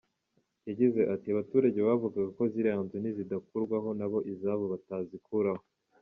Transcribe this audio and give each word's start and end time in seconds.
Yagize 0.67 1.01
ati 1.13 1.27
“Abaturage 1.33 1.79
bavugaga 1.87 2.29
ko 2.37 2.43
ziriya 2.51 2.75
nzu 2.83 2.95
nizidakurwaho 2.99 3.89
na 3.99 4.07
bo 4.11 4.19
izabo 4.33 4.63
batazikuraho. 4.73 5.63